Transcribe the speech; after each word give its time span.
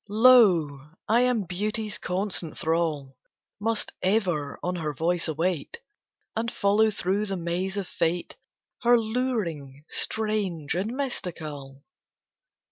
V 0.07 0.13
Lo! 0.15 0.89
I 1.07 1.21
am 1.21 1.43
Beauty's 1.43 1.99
constant 1.99 2.57
thrall, 2.57 3.17
Must 3.59 3.91
ever 4.01 4.57
on 4.63 4.77
her 4.77 4.95
voice 4.95 5.27
await, 5.27 5.79
And 6.35 6.51
follow 6.51 6.89
through 6.89 7.27
the 7.27 7.37
maze 7.37 7.77
of 7.77 7.87
Fate 7.87 8.35
Her 8.81 8.97
luring, 8.97 9.85
strange 9.89 10.73
and 10.73 10.91
mystical. 10.97 11.83